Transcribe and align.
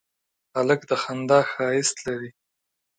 هلک 0.55 0.81
د 0.89 0.91
خندا 1.01 1.39
ښایست 1.51 1.97
لري. 2.07 2.29